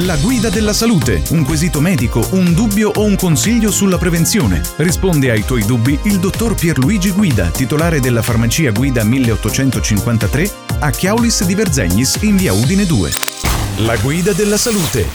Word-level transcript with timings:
La 0.00 0.18
guida 0.18 0.50
della 0.50 0.74
salute, 0.74 1.22
un 1.30 1.42
quesito 1.42 1.80
medico, 1.80 2.22
un 2.32 2.52
dubbio 2.52 2.90
o 2.96 3.04
un 3.04 3.16
consiglio 3.16 3.70
sulla 3.70 3.96
prevenzione. 3.96 4.60
Risponde 4.76 5.30
ai 5.30 5.42
tuoi 5.42 5.64
dubbi 5.64 5.98
il 6.02 6.18
dottor 6.18 6.54
Pierluigi 6.54 7.12
Guida, 7.12 7.48
titolare 7.48 7.98
della 7.98 8.20
farmacia 8.20 8.72
Guida 8.72 9.02
1853 9.04 10.50
a 10.80 10.90
Chiaulis 10.90 11.44
di 11.46 11.54
Verzegnis 11.54 12.18
in 12.20 12.36
via 12.36 12.52
Udine 12.52 12.84
2. 12.84 13.10
La 13.78 13.96
guida 13.96 14.34
della 14.34 14.58
salute 14.58 15.06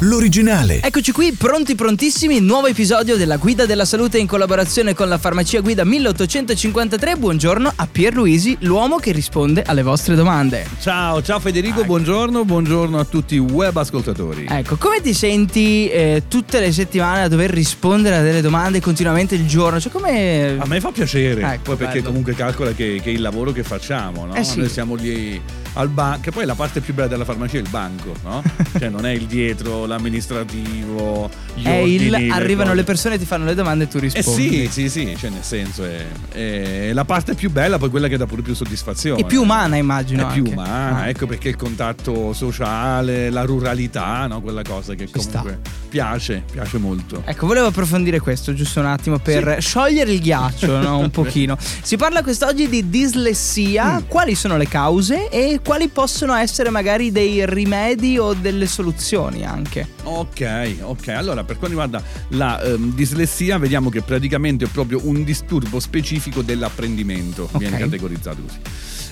l'originale. 0.00 0.80
Eccoci 0.82 1.10
qui, 1.12 1.32
pronti 1.32 1.74
prontissimi, 1.74 2.40
nuovo 2.40 2.66
episodio 2.66 3.16
della 3.16 3.38
Guida 3.38 3.64
della 3.64 3.86
Salute 3.86 4.18
in 4.18 4.26
collaborazione 4.26 4.94
con 4.94 5.08
la 5.08 5.16
farmacia 5.16 5.60
Guida 5.60 5.84
1853. 5.84 7.16
Buongiorno 7.16 7.72
a 7.74 7.86
Pierluisi, 7.86 8.58
l'uomo 8.60 8.96
che 8.98 9.12
risponde 9.12 9.62
alle 9.62 9.82
vostre 9.82 10.14
domande. 10.14 10.66
Ciao, 10.80 11.22
ciao 11.22 11.40
Federico, 11.40 11.78
ecco. 11.78 11.86
buongiorno, 11.86 12.44
buongiorno 12.44 12.98
a 12.98 13.04
tutti 13.04 13.36
i 13.36 13.38
web 13.38 13.74
ascoltatori. 13.76 14.46
Ecco, 14.48 14.76
come 14.76 15.00
ti 15.00 15.14
senti 15.14 15.88
eh, 15.88 16.24
tutte 16.28 16.60
le 16.60 16.72
settimane 16.72 17.22
a 17.22 17.28
dover 17.28 17.50
rispondere 17.50 18.16
a 18.16 18.22
delle 18.22 18.42
domande 18.42 18.80
continuamente 18.80 19.34
il 19.34 19.46
giorno? 19.46 19.80
Cioè, 19.80 19.90
come... 19.90 20.56
A 20.58 20.66
me 20.66 20.80
fa 20.80 20.90
piacere, 20.90 21.40
ecco, 21.40 21.62
poi 21.62 21.76
perché 21.76 21.94
bello. 21.94 22.08
comunque 22.08 22.34
calcola 22.34 22.72
che, 22.72 23.00
che, 23.02 23.10
è 23.10 23.14
il 23.14 23.22
lavoro 23.22 23.52
che 23.52 23.62
facciamo, 23.62 24.26
no? 24.26 24.34
Eh 24.34 24.44
sì. 24.44 24.58
Noi 24.58 24.68
siamo 24.68 24.94
lì 24.94 25.40
al 25.74 25.88
banco, 25.88 26.20
che 26.20 26.30
poi 26.30 26.44
la 26.44 26.54
parte 26.54 26.80
più 26.80 26.92
bella 26.92 27.08
della 27.08 27.24
farmacia 27.24 27.56
è 27.56 27.60
il 27.60 27.68
banco, 27.70 28.14
no? 28.22 28.42
cioè 28.78 28.88
non 28.88 29.06
è 29.06 29.12
il 29.12 29.24
dietro, 29.24 29.85
l'amministrativo, 29.86 31.30
gli 31.54 31.64
è 31.64 31.80
ordini, 31.80 32.04
il, 32.04 32.10
le 32.10 32.28
arrivano 32.30 32.68
cose. 32.68 32.74
le 32.74 32.84
persone, 32.84 33.18
ti 33.18 33.24
fanno 33.24 33.44
le 33.44 33.54
domande 33.54 33.84
e 33.84 33.88
tu 33.88 33.98
rispondi. 33.98 34.64
Eh 34.64 34.70
sì, 34.70 34.88
sì, 34.88 35.06
sì, 35.06 35.16
cioè 35.16 35.30
nel 35.30 35.42
senso 35.42 35.84
è, 35.84 36.04
è, 36.32 36.92
la 36.92 37.04
parte 37.04 37.34
più 37.34 37.50
bella, 37.50 37.78
poi 37.78 37.90
quella 37.90 38.08
che 38.08 38.16
dà 38.16 38.26
pure 38.26 38.42
più 38.42 38.54
soddisfazione. 38.54 39.20
E 39.20 39.24
più 39.24 39.42
umana 39.42 39.76
immagino. 39.76 40.28
È 40.28 40.32
più 40.32 40.44
umana, 40.46 41.02
ah. 41.02 41.08
ecco 41.08 41.26
perché 41.26 41.48
il 41.48 41.56
contatto 41.56 42.32
sociale, 42.32 43.30
la 43.30 43.42
ruralità, 43.42 44.26
no? 44.26 44.40
quella 44.40 44.62
cosa 44.62 44.94
che 44.94 45.06
Ci 45.06 45.12
comunque 45.12 45.58
sta. 45.62 45.70
piace, 45.88 46.42
piace 46.50 46.78
molto. 46.78 47.22
Ecco, 47.24 47.46
volevo 47.46 47.66
approfondire 47.66 48.20
questo 48.20 48.54
giusto 48.54 48.80
un 48.80 48.86
attimo 48.86 49.18
per 49.18 49.56
sì. 49.60 49.68
sciogliere 49.68 50.12
il 50.12 50.20
ghiaccio 50.20 50.78
no? 50.78 50.98
un 50.98 51.10
pochino. 51.10 51.56
Si 51.58 51.96
parla 51.96 52.22
quest'oggi 52.22 52.68
di 52.68 52.88
dislessia, 52.88 54.00
mm. 54.00 54.08
quali 54.08 54.34
sono 54.34 54.56
le 54.56 54.68
cause 54.68 55.28
e 55.28 55.60
quali 55.64 55.88
possono 55.88 56.34
essere 56.34 56.70
magari 56.70 57.12
dei 57.12 57.44
rimedi 57.46 58.18
o 58.18 58.34
delle 58.34 58.66
soluzioni 58.66 59.44
anche. 59.44 59.75
Ok, 60.04 60.76
ok. 60.80 61.08
Allora, 61.08 61.44
per 61.44 61.58
quanto 61.58 61.78
riguarda 61.78 62.02
la 62.30 62.60
um, 62.64 62.94
dislessia, 62.94 63.58
vediamo 63.58 63.90
che 63.90 64.02
praticamente 64.02 64.66
è 64.66 64.68
proprio 64.68 65.00
un 65.04 65.24
disturbo 65.24 65.80
specifico 65.80 66.42
dell'apprendimento, 66.42 67.44
okay. 67.44 67.58
viene 67.58 67.78
categorizzato 67.78 68.42
così. 68.42 68.58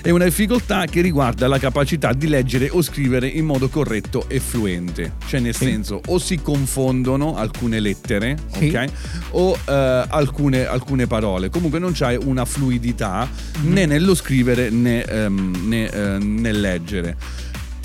È 0.05 0.11
una 0.11 0.25
difficoltà 0.25 0.85
che 0.85 1.01
riguarda 1.01 1.47
la 1.47 1.57
capacità 1.57 2.13
di 2.13 2.27
leggere 2.27 2.69
o 2.69 2.83
scrivere 2.83 3.27
in 3.27 3.43
modo 3.43 3.69
corretto 3.69 4.25
e 4.29 4.39
fluente, 4.39 5.13
cioè 5.25 5.39
nel 5.39 5.55
sì. 5.55 5.65
senso 5.65 5.99
o 6.05 6.19
si 6.19 6.39
confondono 6.43 7.35
alcune 7.35 7.79
lettere, 7.79 8.37
sì. 8.55 8.67
ok? 8.67 8.89
O 9.31 9.53
uh, 9.53 9.57
alcune, 9.65 10.67
alcune, 10.67 11.07
parole. 11.07 11.49
Comunque 11.49 11.79
non 11.79 11.93
c'è 11.93 12.15
una 12.17 12.45
fluidità 12.45 13.27
mm-hmm. 13.57 13.73
né 13.73 13.85
nello 13.87 14.13
scrivere 14.13 14.69
né, 14.69 15.03
um, 15.09 15.51
né 15.63 15.87
uh, 15.87 16.23
nel 16.23 16.59
leggere 16.59 17.17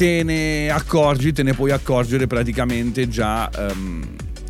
te 0.00 0.22
ne 0.22 0.70
accorgi, 0.70 1.30
te 1.30 1.42
ne 1.42 1.52
puoi 1.52 1.72
accorgere 1.72 2.26
praticamente 2.26 3.06
già 3.06 3.50
um, 3.54 4.02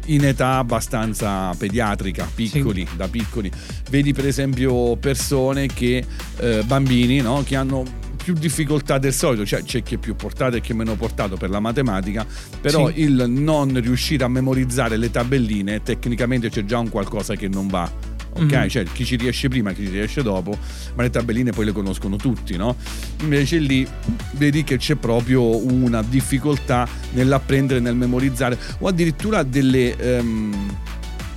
in 0.04 0.24
età 0.24 0.58
abbastanza 0.58 1.52
pediatrica, 1.58 2.30
piccoli, 2.32 2.86
sì. 2.88 2.96
da 2.96 3.08
piccoli. 3.08 3.50
Vedi 3.90 4.12
per 4.12 4.28
esempio 4.28 4.94
persone 4.94 5.66
che, 5.66 6.04
eh, 6.36 6.62
bambini, 6.64 7.20
no? 7.20 7.42
che 7.44 7.56
hanno 7.56 7.82
più 8.22 8.34
difficoltà 8.34 8.98
del 8.98 9.12
solito, 9.12 9.44
cioè 9.44 9.64
c'è 9.64 9.82
chi 9.82 9.96
è 9.96 9.98
più 9.98 10.14
portato 10.14 10.54
e 10.54 10.60
chi 10.60 10.70
è 10.70 10.74
meno 10.76 10.94
portato 10.94 11.36
per 11.36 11.50
la 11.50 11.58
matematica, 11.58 12.24
però 12.60 12.86
sì. 12.86 13.00
il 13.00 13.24
non 13.26 13.80
riuscire 13.80 14.22
a 14.22 14.28
memorizzare 14.28 14.96
le 14.96 15.10
tabelline 15.10 15.82
tecnicamente 15.82 16.48
c'è 16.48 16.64
già 16.64 16.78
un 16.78 16.90
qualcosa 16.90 17.34
che 17.34 17.48
non 17.48 17.66
va 17.66 17.90
ok? 18.32 18.42
Mm-hmm. 18.42 18.68
Cioè 18.68 18.84
chi 18.84 19.04
ci 19.04 19.16
riesce 19.16 19.48
prima, 19.48 19.72
chi 19.72 19.84
ci 19.84 19.90
riesce 19.90 20.22
dopo, 20.22 20.56
ma 20.94 21.02
le 21.02 21.10
tabelline 21.10 21.52
poi 21.52 21.66
le 21.66 21.72
conoscono 21.72 22.16
tutti, 22.16 22.56
no? 22.56 22.76
Invece 23.22 23.58
lì 23.58 23.86
vedi 24.32 24.64
che 24.64 24.76
c'è 24.76 24.94
proprio 24.96 25.64
una 25.64 26.02
difficoltà 26.02 26.86
nell'apprendere, 27.12 27.80
nel 27.80 27.96
memorizzare 27.96 28.58
o 28.78 28.88
addirittura 28.88 29.42
delle 29.42 29.96
um, 30.20 30.76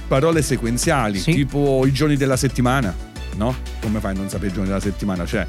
parole 0.07 0.41
sequenziali, 0.41 1.19
sì. 1.19 1.33
tipo 1.33 1.85
i 1.85 1.91
giorni 1.91 2.15
della 2.15 2.37
settimana. 2.37 3.11
No? 3.35 3.55
Come 3.81 3.99
fai 3.99 4.11
a 4.11 4.13
non 4.13 4.29
sapere 4.29 4.51
i 4.51 4.53
giorni 4.53 4.67
della 4.67 4.79
settimana? 4.79 5.25
Cioè, 5.25 5.47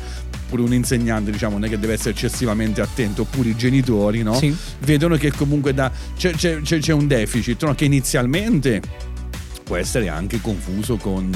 pure 0.48 0.62
un 0.62 0.72
insegnante, 0.72 1.30
diciamo, 1.30 1.54
non 1.54 1.64
è 1.64 1.68
che 1.68 1.78
deve 1.78 1.92
essere 1.92 2.10
eccessivamente 2.10 2.80
attento, 2.80 3.22
oppure 3.22 3.50
i 3.50 3.56
genitori, 3.56 4.22
no? 4.22 4.34
Sì. 4.34 4.56
Vedono 4.80 5.16
che 5.16 5.32
comunque 5.32 5.74
da, 5.74 5.92
c'è, 6.16 6.32
c'è, 6.32 6.60
c'è, 6.62 6.92
un 6.92 7.06
deficit, 7.06 7.62
no? 7.64 7.74
Che 7.74 7.84
inizialmente 7.84 8.80
può 9.64 9.76
essere 9.76 10.08
anche 10.08 10.40
confuso 10.40 10.96
con 10.96 11.34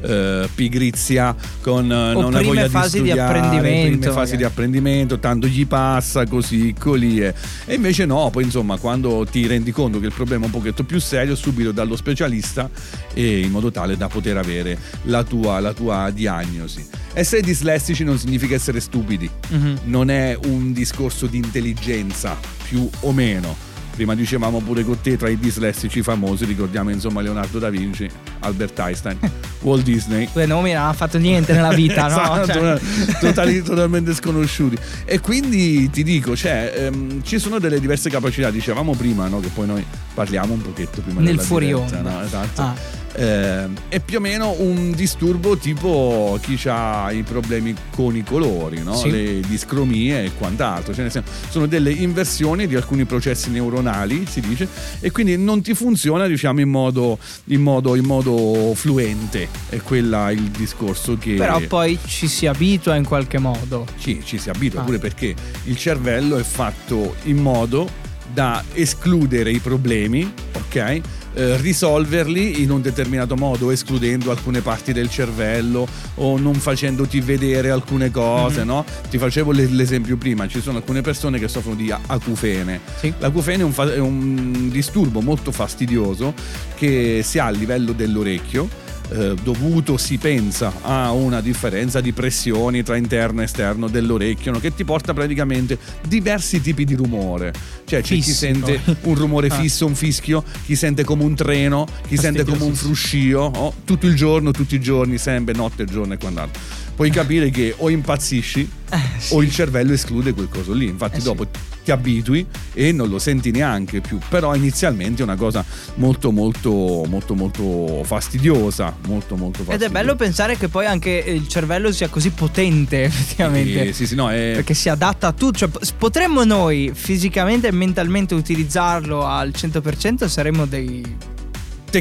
eh, 0.00 0.48
pigrizia, 0.54 1.34
con 1.60 1.84
eh, 1.84 2.12
non 2.14 2.34
hai 2.34 2.44
voglia 2.44 2.68
fasi 2.68 3.02
di 3.02 3.08
studiare, 3.08 3.32
di 3.32 3.46
apprendimento, 3.46 3.98
prime 3.98 4.14
fasi 4.14 4.36
di 4.36 4.44
apprendimento, 4.44 5.18
tanto 5.18 5.46
gli 5.46 5.66
passa 5.66 6.24
così, 6.26 6.74
così 6.78 7.20
e 7.20 7.34
invece 7.68 8.06
no, 8.06 8.30
poi 8.30 8.44
insomma 8.44 8.78
quando 8.78 9.26
ti 9.28 9.46
rendi 9.46 9.72
conto 9.72 9.98
che 9.98 10.06
il 10.06 10.12
problema 10.14 10.44
è 10.44 10.46
un 10.46 10.52
pochetto 10.52 10.84
più 10.84 11.00
serio, 11.00 11.34
subito 11.34 11.72
dallo 11.72 11.96
specialista 11.96 12.70
e 13.12 13.40
in 13.40 13.50
modo 13.50 13.70
tale 13.70 13.96
da 13.96 14.08
poter 14.08 14.36
avere 14.36 14.78
la 15.04 15.24
tua, 15.24 15.58
la 15.58 15.72
tua 15.72 16.10
diagnosi. 16.10 16.86
Essere 17.12 17.42
dislessici 17.42 18.04
non 18.04 18.18
significa 18.18 18.54
essere 18.54 18.80
stupidi, 18.80 19.28
mm-hmm. 19.52 19.76
non 19.84 20.10
è 20.10 20.38
un 20.46 20.72
discorso 20.72 21.26
di 21.26 21.38
intelligenza 21.38 22.36
più 22.68 22.88
o 23.00 23.12
meno 23.12 23.72
prima 23.94 24.14
dicevamo 24.14 24.60
pure 24.60 24.82
con 24.84 25.00
te 25.00 25.16
tra 25.16 25.28
i 25.28 25.38
dislessici 25.38 26.02
famosi 26.02 26.44
ricordiamo 26.44 26.90
insomma 26.90 27.20
Leonardo 27.20 27.58
da 27.58 27.70
Vinci 27.70 28.08
Albert 28.44 28.78
Einstein 28.78 29.18
Walt 29.62 29.82
Disney 29.82 30.28
quei 30.32 30.46
nomi 30.46 30.72
non 30.72 30.82
hanno 30.82 30.92
fatto 30.92 31.18
niente 31.18 31.52
nella 31.52 31.72
vita 31.72 32.08
no? 32.08 32.42
esatto, 32.42 32.52
cioè. 32.52 32.80
totali, 33.20 33.62
totalmente 33.62 34.14
sconosciuti 34.14 34.78
e 35.04 35.20
quindi 35.20 35.90
ti 35.90 36.02
dico 36.02 36.36
cioè, 36.36 36.72
ehm, 36.76 37.22
ci 37.22 37.38
sono 37.38 37.58
delle 37.58 37.80
diverse 37.80 38.10
capacità 38.10 38.50
dicevamo 38.50 38.94
prima 38.94 39.26
no? 39.28 39.40
che 39.40 39.48
poi 39.48 39.66
noi 39.66 39.84
parliamo 40.14 40.52
un 40.52 40.62
pochetto 40.62 41.00
prima 41.00 41.20
nel 41.20 41.40
fuori 41.40 41.66
diretta, 41.66 42.00
no? 42.00 42.22
esatto 42.22 42.60
ah 42.60 43.02
eh, 43.16 43.68
è 43.88 44.00
più 44.00 44.18
o 44.18 44.20
meno 44.20 44.54
un 44.58 44.90
disturbo 44.92 45.56
tipo 45.56 46.38
chi 46.42 46.58
ha 46.66 47.12
i 47.12 47.22
problemi 47.22 47.74
con 47.90 48.16
i 48.16 48.24
colori, 48.24 48.82
no? 48.82 48.96
sì. 48.96 49.10
le 49.10 49.40
discromie 49.40 50.24
e 50.24 50.32
quant'altro. 50.36 50.92
Cioè, 50.92 51.08
senso, 51.08 51.30
sono 51.48 51.66
delle 51.66 51.92
inversioni 51.92 52.66
di 52.66 52.74
alcuni 52.74 53.04
processi 53.04 53.50
neuronali, 53.50 54.26
si 54.28 54.40
dice, 54.40 54.68
e 55.00 55.10
quindi 55.12 55.36
non 55.36 55.62
ti 55.62 55.74
funziona 55.74 56.26
diciamo, 56.26 56.60
in, 56.60 56.68
modo, 56.68 57.18
in, 57.46 57.60
modo, 57.60 57.94
in 57.94 58.04
modo 58.04 58.33
fluente. 58.74 59.48
È 59.68 59.78
quello 59.78 60.30
il 60.30 60.50
discorso 60.50 61.16
che... 61.16 61.34
Però 61.34 61.60
poi 61.60 61.98
ci 62.06 62.28
si 62.28 62.46
abitua 62.46 62.96
in 62.96 63.04
qualche 63.04 63.38
modo. 63.38 63.86
Sì, 63.96 64.22
ci 64.24 64.38
si 64.38 64.50
abitua 64.50 64.80
ah. 64.80 64.84
pure 64.84 64.98
perché 64.98 65.34
il 65.64 65.76
cervello 65.76 66.36
è 66.36 66.42
fatto 66.42 67.16
in 67.24 67.38
modo 67.38 68.02
da 68.32 68.62
escludere 68.72 69.50
i 69.50 69.58
problemi, 69.58 70.30
ok? 70.52 71.00
Eh, 71.36 71.56
risolverli 71.56 72.62
in 72.62 72.70
un 72.70 72.80
determinato 72.80 73.34
modo, 73.34 73.72
escludendo 73.72 74.30
alcune 74.30 74.60
parti 74.60 74.92
del 74.92 75.10
cervello 75.10 75.84
o 76.16 76.38
non 76.38 76.54
facendoti 76.54 77.20
vedere 77.20 77.70
alcune 77.70 78.12
cose, 78.12 78.58
mm-hmm. 78.58 78.66
no? 78.66 78.84
Ti 79.10 79.18
facevo 79.18 79.50
l'esempio 79.50 80.16
prima, 80.16 80.46
ci 80.46 80.60
sono 80.60 80.76
alcune 80.76 81.00
persone 81.00 81.40
che 81.40 81.48
soffrono 81.48 81.76
di 81.76 81.90
acufene. 81.90 82.80
Sì. 83.00 83.12
L'acufene 83.18 83.62
è 83.62 83.64
un, 83.64 83.72
fa- 83.72 83.92
è 83.92 83.98
un 83.98 84.68
disturbo 84.70 85.20
molto 85.20 85.50
fastidioso 85.50 86.34
che 86.76 87.22
si 87.24 87.40
ha 87.40 87.46
a 87.46 87.50
livello 87.50 87.90
dell'orecchio 87.92 88.82
eh, 89.10 89.34
dovuto 89.42 89.96
si 89.96 90.18
pensa 90.18 90.72
a 90.82 91.12
una 91.12 91.40
differenza 91.40 92.00
di 92.00 92.12
pressioni 92.12 92.82
tra 92.82 92.96
interno 92.96 93.40
e 93.40 93.44
esterno 93.44 93.88
dell'orecchio 93.88 94.52
no? 94.52 94.58
che 94.58 94.74
ti 94.74 94.84
porta 94.84 95.12
praticamente 95.12 95.78
diversi 96.06 96.60
tipi 96.60 96.84
di 96.84 96.94
rumore 96.94 97.52
cioè 97.84 98.00
c'è 98.00 98.14
chi 98.14 98.22
sente 98.22 98.80
un 99.02 99.14
rumore 99.14 99.48
ah. 99.52 99.54
fisso 99.54 99.86
un 99.86 99.94
fischio 99.94 100.42
chi 100.64 100.74
sente 100.76 101.04
come 101.04 101.24
un 101.24 101.34
treno 101.34 101.86
chi 102.06 102.16
sente 102.16 102.44
come 102.44 102.64
un 102.64 102.74
fruscio 102.74 103.50
oh, 103.54 103.74
tutto 103.84 104.06
il 104.06 104.14
giorno 104.14 104.50
tutti 104.50 104.74
i 104.74 104.80
giorni 104.80 105.18
sempre 105.18 105.54
notte 105.54 105.84
giorno 105.84 106.14
e 106.14 106.18
quant'altro 106.18 106.60
puoi 106.94 107.10
capire 107.10 107.50
che 107.50 107.74
o 107.76 107.90
impazzisci 107.90 108.70
eh, 108.90 108.98
sì. 109.18 109.34
o 109.34 109.42
il 109.42 109.50
cervello 109.50 109.92
esclude 109.92 110.32
quel 110.32 110.48
coso 110.48 110.72
lì 110.72 110.86
infatti 110.86 111.18
eh, 111.18 111.22
dopo 111.22 111.44
sì 111.44 111.72
ti 111.84 111.92
abitui 111.92 112.44
e 112.72 112.90
non 112.90 113.08
lo 113.08 113.18
senti 113.18 113.50
neanche 113.50 114.00
più, 114.00 114.18
però 114.28 114.54
inizialmente 114.54 115.20
è 115.20 115.24
una 115.24 115.36
cosa 115.36 115.64
molto 115.96 116.32
molto 116.32 117.04
molto 117.06 117.34
molto 117.34 118.02
fastidiosa, 118.02 118.96
molto 119.06 119.36
molto 119.36 119.62
fastidiosa. 119.62 119.72
Ed 119.74 119.82
è 119.82 119.88
bello 119.90 120.16
pensare 120.16 120.56
che 120.56 120.68
poi 120.68 120.86
anche 120.86 121.10
il 121.10 121.46
cervello 121.46 121.92
sia 121.92 122.08
così 122.08 122.30
potente 122.30 123.04
effettivamente. 123.04 123.86
Sì, 123.88 123.92
sì, 123.92 124.06
sì 124.08 124.14
no, 124.16 124.30
è... 124.30 124.52
Perché 124.54 124.74
si 124.74 124.88
adatta 124.88 125.28
a 125.28 125.32
tutto, 125.32 125.58
cioè, 125.58 125.70
potremmo 125.96 126.42
noi 126.44 126.90
fisicamente 126.94 127.68
e 127.68 127.72
mentalmente 127.72 128.34
utilizzarlo 128.34 129.24
al 129.24 129.52
100%, 129.54 130.26
saremmo 130.26 130.64
dei 130.64 131.32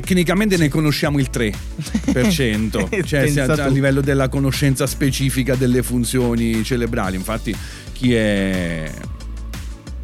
tecnicamente 0.01 0.57
ne 0.57 0.69
conosciamo 0.69 1.19
il 1.19 1.30
3%, 1.31 3.04
cioè 3.06 3.40
a, 3.40 3.63
a 3.63 3.68
livello 3.68 4.01
della 4.01 4.28
conoscenza 4.30 4.88
specifica 4.88 5.56
delle 5.56 5.84
funzioni 5.84 6.63
cerebrali. 6.63 7.16
Infatti 7.16 7.56
chi 7.92 8.13
è 8.13 8.92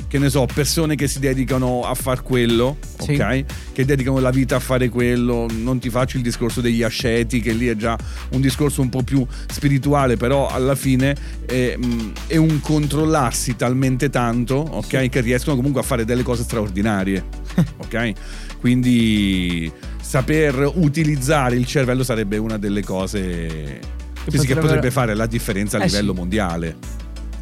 che 0.08 0.18
ne 0.18 0.32
so, 0.32 0.48
persone 0.52 0.96
che 0.96 1.08
si 1.08 1.20
dedicano 1.20 1.84
a 1.84 1.94
far 1.94 2.24
quello, 2.24 2.78
Sì. 2.98 3.12
ok? 3.14 3.46
Che 3.74 3.86
dedicano 3.86 4.18
la 4.18 4.32
vita 4.32 4.56
a 4.56 4.60
fare 4.60 4.90
quello. 4.90 5.46
Non 5.52 5.78
ti 5.78 5.92
faccio 5.92 6.18
il 6.18 6.24
discorso 6.24 6.62
degli 6.62 6.82
asceti, 6.82 7.40
che 7.42 7.52
lì 7.52 7.68
è 7.68 7.76
già 7.76 7.96
un 8.32 8.42
discorso 8.42 8.82
un 8.82 8.90
po' 8.90 9.04
più 9.04 9.24
spirituale, 9.48 10.18
però 10.18 10.48
alla 10.48 10.74
fine 10.74 11.16
è, 11.46 11.76
mh, 11.78 12.12
è 12.26 12.38
un 12.38 12.60
controllarsi 12.60 13.56
talmente 13.56 14.10
tanto, 14.10 14.56
ok? 14.56 15.10
Che 15.10 15.22
riescono 15.22 15.56
comunque 15.56 15.82
a 15.82 15.84
fare 15.84 16.06
delle 16.06 16.24
cose 16.24 16.42
straordinarie, 16.42 17.24
ok? 17.78 18.14
Quindi 18.60 19.72
saper 20.02 20.70
utilizzare 20.76 21.56
il 21.56 21.66
cervello 21.66 22.04
sarebbe 22.04 22.38
una 22.38 22.58
delle 22.58 22.84
cose 22.84 23.20
che, 23.20 23.80
sì, 24.26 24.30
che 24.32 24.38
potrebbe- 24.38 24.60
potrebbe 24.62 24.92
fare 24.92 25.14
la 25.16 25.26
differenza 25.26 25.78
a 25.78 25.82
Eh, 25.82 25.86
livello 25.86 26.12
sì. 26.14 26.18
mondiale. 26.18 26.76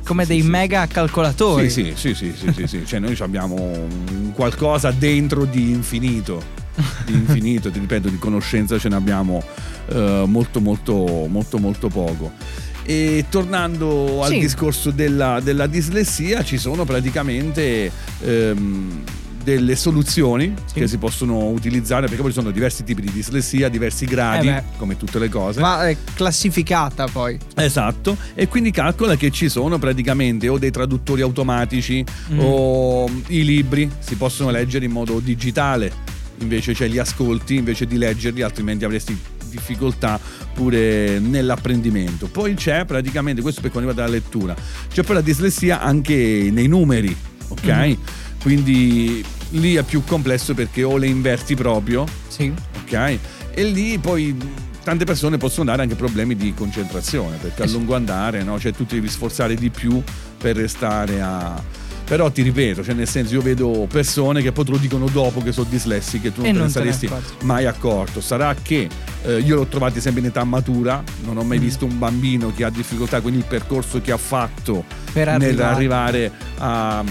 Come 0.06 0.26
dei 0.26 0.42
mega 0.42 0.86
calcolatori. 0.88 1.70
Sì, 1.70 1.94
sì, 1.96 2.14
sì, 2.14 2.34
sì, 2.34 2.54
sì, 2.54 2.68
sì. 2.68 2.86
Cioè 2.86 3.00
noi 3.00 3.16
abbiamo 3.20 3.88
qualcosa 4.34 4.92
dentro 4.92 5.44
di 5.44 5.70
infinito, 5.72 6.42
di 7.06 7.12
infinito, 7.14 7.70
ti 7.72 7.80
ripeto, 7.80 8.08
di 8.08 8.18
conoscenza 8.18 8.78
ce 8.80 8.88
ne 8.88 8.96
abbiamo 8.96 9.44
eh, 9.90 10.24
molto, 10.26 10.62
molto, 10.62 11.26
molto, 11.28 11.58
molto 11.58 11.90
poco. 11.90 12.32
E 12.84 13.26
tornando 13.30 14.24
al 14.24 14.32
discorso 14.32 14.92
della, 14.92 15.42
della 15.42 15.68
dislessia, 15.68 16.42
ci 16.42 16.58
sono 16.58 16.86
praticamente 16.86 17.92
ehm, 18.22 19.02
delle 19.48 19.78
soluzioni 19.78 20.54
Sì. 20.66 20.74
che 20.82 20.88
si 20.90 20.98
possono 20.98 21.48
utilizzare 21.48 22.08
perché 22.08 22.22
poi 22.22 22.32
ci 22.34 22.38
sono 22.38 22.52
diversi 22.52 22.84
tipi 22.84 23.00
di 23.00 23.10
dislessia, 23.14 23.70
diversi 23.70 24.06
gradi, 24.06 24.50
Eh 24.50 24.62
come 24.78 24.98
tutte 24.98 25.20
le 25.20 25.30
cose. 25.30 25.62
Ma 25.62 25.88
è 25.88 25.96
classificata 26.16 27.08
poi. 27.08 27.40
Esatto, 27.56 28.18
e 28.34 28.50
quindi 28.50 28.72
calcola 28.72 29.16
che 29.16 29.32
ci 29.32 29.48
sono 29.48 29.80
praticamente 29.80 30.50
o 30.50 30.58
dei 30.58 30.70
traduttori 30.72 31.22
automatici 31.22 32.04
Mm. 32.34 32.40
o 32.42 33.10
i 33.28 33.46
libri 33.46 33.90
si 34.00 34.16
possono 34.16 34.50
leggere 34.52 34.84
in 34.84 34.92
modo 34.92 35.20
digitale, 35.22 35.94
invece 36.40 36.74
cioè 36.74 36.90
li 36.90 36.98
ascolti 36.98 37.56
invece 37.56 37.86
di 37.88 37.98
leggerli, 37.98 38.42
altrimenti 38.42 38.84
avresti 38.84 39.18
difficoltà 39.50 40.20
pure 40.54 41.20
nell'apprendimento. 41.20 42.28
Poi 42.28 42.54
c'è 42.56 42.84
praticamente, 42.84 43.42
questo 43.42 43.62
per 43.62 43.72
quanto 43.72 43.88
riguarda 43.88 44.12
la 44.12 44.18
lettura, 44.20 44.54
c'è 44.92 45.04
poi 45.04 45.16
la 45.16 45.22
dislessia 45.22 45.80
anche 45.82 46.50
nei 46.52 46.68
numeri, 46.68 47.16
ok? 47.48 47.66
Mm. 47.88 47.94
Quindi 48.42 49.24
lì 49.52 49.76
è 49.76 49.84
più 49.84 50.04
complesso 50.06 50.54
perché 50.54 50.84
o 50.84 50.98
le 50.98 51.08
inverti 51.08 51.56
proprio, 51.56 52.06
Sì. 52.28 52.52
ok? 52.84 53.18
E 53.54 53.64
lì 53.64 53.98
poi 53.98 54.36
tante 54.84 55.04
persone 55.06 55.38
possono 55.38 55.66
dare 55.66 55.82
anche 55.82 55.96
problemi 55.96 56.36
di 56.36 56.54
concentrazione 56.54 57.38
perché 57.42 57.64
a 57.64 57.66
Eh 57.66 57.70
lungo 57.72 57.94
andare 57.96 58.42
no? 58.44 58.58
cioè, 58.60 58.72
tu 58.72 58.86
ti 58.86 58.96
devi 58.96 59.10
sforzare 59.10 59.56
di 59.56 59.70
più 59.70 60.02
per 60.38 60.56
restare 60.56 61.22
a 61.22 61.62
però 62.06 62.32
ti 62.32 62.42
ripeto 62.42 62.86
cioè 62.86 62.94
nel 62.94 63.06
senso 63.10 63.34
io 63.34 63.42
vedo 63.42 63.86
persone 63.92 64.42
che 64.42 64.54
poi 64.54 64.64
te 64.64 64.72
lo 64.72 64.78
dicono 64.78 65.08
dopo 65.10 65.42
che 65.44 65.52
sono 65.52 65.68
dislessiche 65.70 66.32
tu 66.32 66.42
non 66.42 66.54
te 66.54 66.58
non 66.58 66.68
te 66.68 66.72
saresti 66.72 67.10
mai 67.42 67.66
accorto 67.66 68.22
sarà 68.22 68.56
che 68.62 68.88
eh, 69.26 69.40
io 69.40 69.56
l'ho 69.56 69.66
trovato 69.66 70.00
sempre 70.00 70.22
in 70.22 70.28
età 70.28 70.46
matura 70.46 71.04
non 71.26 71.36
ho 71.36 71.44
mai 71.44 71.58
Mm. 71.58 71.62
visto 71.62 71.84
un 71.84 72.00
bambino 72.00 72.54
che 72.56 72.64
ha 72.64 72.70
difficoltà 72.70 73.20
quindi 73.20 73.40
il 73.42 73.46
percorso 73.46 74.00
che 74.00 74.14
ha 74.14 74.18
fatto 74.18 74.86
Per 75.12 75.28
arrivare. 75.28 75.52
nell'arrivare 75.52 76.32
a, 76.60 77.04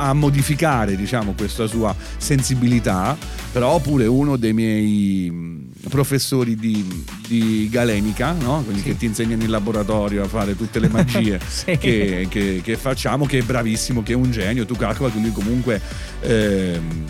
a 0.00 0.12
modificare 0.12 0.94
diciamo 0.96 1.34
questa 1.36 1.66
sua 1.66 1.94
sensibilità 2.16 3.16
però 3.52 3.78
pure 3.80 4.06
uno 4.06 4.36
dei 4.36 4.52
miei 4.52 5.28
mh, 5.30 5.88
professori 5.88 6.54
di, 6.54 7.04
di 7.26 7.68
galenica 7.70 8.32
no? 8.32 8.62
quelli 8.64 8.78
Sì. 8.78 8.84
che 8.84 8.96
ti 8.96 9.06
insegnano 9.06 9.42
in 9.42 9.50
laboratorio 9.50 10.22
a 10.22 10.28
fare 10.28 10.56
tutte 10.56 10.78
le 10.78 10.88
magie 10.88 11.40
Sì. 11.48 11.76
che, 11.78 12.26
che- 12.30 12.60
che 12.62 12.76
facciamo 12.76 13.26
che 13.26 13.38
è 13.38 13.42
bravissimo 13.42 14.02
che 14.02 14.12
è 14.12 14.16
un 14.16 14.30
genio 14.30 14.64
tu 14.66 14.76
calcola 14.76 15.10
che 15.10 15.18
lui 15.18 15.32
comunque 15.32 15.80
ehm, 16.20 17.04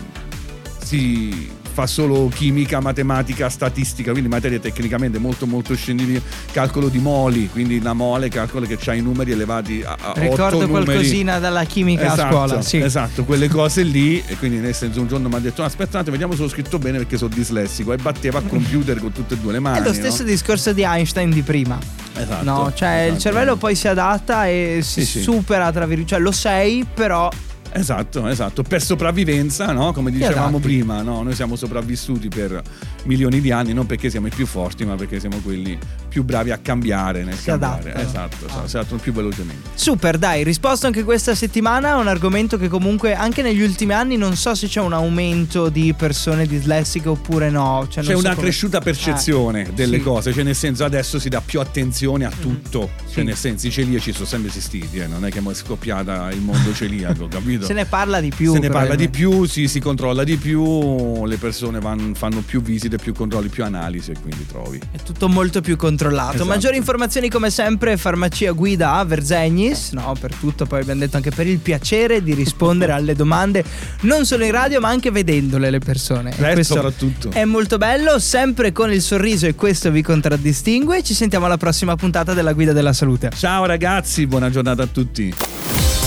si 0.83 1.49
fa 1.79 1.87
solo 1.87 2.27
chimica, 2.33 2.81
matematica, 2.81 3.47
statistica, 3.49 4.11
quindi 4.11 4.27
materie 4.29 4.59
tecnicamente 4.59 5.17
molto 5.17 5.45
molto 5.47 5.73
scientifiche, 5.75 6.21
calcolo 6.51 6.89
di 6.89 6.99
moli, 6.99 7.47
quindi 7.49 7.81
la 7.81 7.93
mole 7.93 8.27
calcola 8.27 8.65
che 8.65 8.77
ha 8.89 8.93
i 8.93 9.01
numeri 9.01 9.31
elevati 9.31 9.81
a, 9.85 9.95
a 9.99 10.13
Ricordo 10.15 10.61
numeri. 10.65 10.83
qualcosina 10.83 11.39
dalla 11.39 11.63
chimica 11.63 12.11
Esatto, 12.11 12.21
a 12.21 12.47
scuola. 12.47 12.61
Sì. 12.61 12.77
esatto, 12.81 13.23
quelle 13.23 13.47
cose 13.47 13.83
lì 13.83 14.21
e 14.27 14.35
quindi 14.35 14.57
nel 14.57 14.75
senso 14.75 14.99
un 14.99 15.07
giorno 15.07 15.29
mi 15.29 15.35
ha 15.35 15.39
detto 15.39 15.61
"No, 15.61 15.67
aspetta 15.67 15.91
un 15.93 15.97
attimo, 15.99 16.11
vediamo 16.11 16.33
se 16.35 16.41
l'ho 16.41 16.49
scritto 16.49 16.79
bene 16.79 16.97
perché 16.97 17.15
sono 17.17 17.33
dislessico 17.33 17.93
e 17.93 17.97
batteva 17.97 18.39
a 18.39 18.41
computer 18.41 18.99
con 18.99 19.11
tutte 19.13 19.35
e 19.35 19.37
due 19.37 19.53
le 19.53 19.59
mani 19.59 19.79
È 19.79 19.81
lo 19.83 19.93
stesso 19.93 20.23
no? 20.23 20.29
discorso 20.29 20.73
di 20.73 20.81
Einstein 20.83 21.29
di 21.29 21.41
prima. 21.43 21.77
esatto, 22.15 22.43
No, 22.43 22.71
cioè 22.75 23.01
il 23.03 23.05
esatto. 23.13 23.19
cervello 23.21 23.55
poi 23.55 23.75
si 23.75 23.87
adatta 23.87 24.47
e 24.47 24.79
si 24.83 25.05
sì. 25.05 25.21
supera, 25.21 25.71
tra 25.71 25.85
virgolette. 25.85 26.07
Cioè 26.15 26.19
lo 26.19 26.31
sei, 26.31 26.85
però 26.93 27.29
Esatto, 27.71 28.27
esatto, 28.27 28.63
per 28.63 28.81
sopravvivenza, 28.81 29.71
no? 29.71 29.91
come 29.93 30.11
dicevamo 30.11 30.57
adatti. 30.57 30.61
prima, 30.61 31.01
no? 31.01 31.21
noi 31.23 31.35
siamo 31.35 31.55
sopravvissuti 31.55 32.27
per 32.27 32.61
milioni 33.05 33.41
di 33.41 33.51
anni, 33.51 33.73
non 33.73 33.85
perché 33.85 34.09
siamo 34.09 34.27
i 34.27 34.31
più 34.31 34.45
forti, 34.45 34.85
ma 34.85 34.95
perché 34.95 35.19
siamo 35.19 35.37
quelli 35.37 35.77
più 36.09 36.23
bravi 36.23 36.51
a 36.51 36.57
cambiare 36.57 37.23
nel 37.23 37.35
Si 37.35 37.45
cambiare. 37.45 37.91
adattano. 37.91 38.07
Esatto, 38.07 38.45
Ah. 38.47 38.67
si 38.67 38.77
adattano 38.77 38.99
più 38.99 39.13
velocemente. 39.13 39.69
Super, 39.75 40.17
dai, 40.17 40.43
risposto 40.43 40.87
anche 40.87 41.03
questa 41.03 41.35
settimana 41.35 41.91
a 41.91 41.97
un 41.97 42.07
argomento 42.07 42.57
che 42.57 42.67
comunque 42.67 43.13
anche 43.13 43.41
negli 43.41 43.61
ultimi 43.61 43.93
anni 43.93 44.17
non 44.17 44.35
so 44.35 44.55
se 44.55 44.67
c'è 44.67 44.81
un 44.81 44.93
aumento 44.93 45.69
di 45.69 45.93
persone 45.93 46.47
dislessiche 46.47 47.07
oppure 47.09 47.49
no. 47.49 47.87
Cioè, 47.89 48.03
C'è 48.03 48.13
so 48.13 48.17
una 48.19 48.29
come- 48.33 48.41
cresciuta 48.47 48.79
percezione 48.79 49.67
Eh, 49.67 49.71
delle 49.73 49.97
sì. 49.97 50.03
cose, 50.03 50.33
cioè 50.33 50.43
nel 50.43 50.55
senso 50.55 50.83
adesso 50.85 51.19
si 51.19 51.29
dà 51.29 51.41
più 51.41 51.59
attenzione 51.59 52.25
a 52.25 52.31
tutto, 52.31 52.89
Sì. 53.05 53.13
cioè 53.15 53.23
nel 53.23 53.35
senso 53.35 53.67
i 53.67 53.71
celiaci 53.71 54.11
sono 54.11 54.25
sempre 54.25 54.49
esistiti, 54.49 54.97
eh, 54.97 55.07
non 55.07 55.25
è 55.25 55.29
che 55.29 55.39
è 55.39 55.53
scoppiata 55.53 56.29
il 56.31 56.41
mondo 56.41 56.73
celiaco, 56.73 57.27
capito? 57.27 57.58
Se 57.65 57.73
ne 57.73 57.85
parla 57.85 58.19
di 58.19 58.31
più. 58.35 58.53
Se 58.53 58.59
ne 58.59 58.69
parla 58.69 58.95
di 58.95 59.09
più, 59.09 59.45
si, 59.45 59.67
si 59.67 59.79
controlla 59.79 60.23
di 60.23 60.37
più, 60.37 61.25
le 61.25 61.37
persone 61.37 61.79
van- 61.79 62.13
fanno 62.15 62.41
più 62.41 62.61
visite, 62.61 62.97
più 62.97 63.13
controlli, 63.13 63.47
più 63.49 63.63
analisi 63.63 64.11
e 64.11 64.15
quindi 64.21 64.45
trovi. 64.45 64.79
È 64.91 64.97
tutto 65.03 65.27
molto 65.29 65.61
più 65.61 65.75
controllato. 65.75 66.35
Esatto. 66.35 66.49
Maggiori 66.49 66.77
informazioni 66.77 67.29
come 67.29 67.49
sempre 67.49 67.97
farmacia 67.97 68.51
guida 68.51 68.93
a 68.93 69.03
Verzegnis, 69.05 69.91
no, 69.91 70.15
per 70.19 70.33
tutto, 70.35 70.65
poi 70.65 70.81
abbiamo 70.81 70.99
detto 71.01 71.15
anche 71.17 71.31
per 71.31 71.47
il 71.47 71.59
piacere 71.59 72.21
di 72.23 72.33
rispondere 72.33 72.91
alle 72.93 73.15
domande 73.15 73.63
non 74.01 74.25
solo 74.25 74.43
in 74.45 74.51
radio 74.51 74.79
ma 74.79 74.89
anche 74.89 75.11
vedendole 75.11 75.69
le 75.69 75.79
persone. 75.79 76.31
E 76.37 76.49
Eh, 76.49 76.53
questo 76.53 76.75
soprattutto. 76.75 77.31
È 77.31 77.43
molto 77.45 77.77
bello, 77.77 78.19
sempre 78.19 78.71
con 78.71 78.91
il 78.91 79.01
sorriso 79.01 79.45
e 79.45 79.55
questo 79.55 79.91
vi 79.91 80.01
contraddistingue. 80.01 81.03
Ci 81.03 81.13
sentiamo 81.13 81.45
alla 81.45 81.57
prossima 81.57 81.95
puntata 81.95 82.33
della 82.33 82.53
Guida 82.53 82.73
della 82.73 82.93
Salute. 82.93 83.31
Ciao 83.35 83.65
ragazzi, 83.65 84.25
buona 84.27 84.49
giornata 84.49 84.83
a 84.83 84.87
tutti. 84.87 85.78